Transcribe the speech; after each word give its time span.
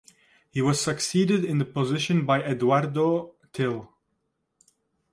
He 0.49 0.63
was 0.63 0.81
succeeded 0.81 1.45
in 1.45 1.59
the 1.59 1.63
position 1.65 2.25
by 2.25 2.41
Eduardo 2.41 3.35
Thill. 3.53 3.93